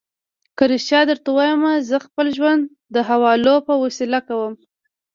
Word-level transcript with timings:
که 0.57 0.63
رښتیا 0.71 1.01
درته 1.09 1.29
ووایم، 1.31 1.63
زه 1.89 1.97
خپل 2.05 2.27
ژوند 2.37 2.61
د 2.93 2.95
حوالو 3.09 3.55
په 3.67 3.73
وسیله 3.83 4.19
کوم. 4.27 4.53